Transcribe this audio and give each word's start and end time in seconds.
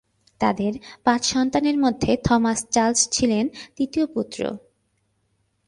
তাঁদের 0.41 0.73
পাঁচ 1.03 1.21
সন্তানের 1.25 1.77
মধ্যে 1.77 2.11
থমাস 2.23 2.59
চার্লস 2.71 3.01
ছিলেন 3.11 3.45
তৃতীয় 3.75 4.05
পুত্র। 4.05 4.39